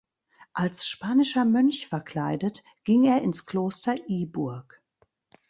Als 0.53 0.87
spanischer 0.87 1.45
Mönch 1.45 1.85
verkleidet, 1.87 2.63
ging 2.85 3.03
er 3.03 3.21
ins 3.21 3.45
Kloster 3.45 3.93
Iburg. 4.09 4.81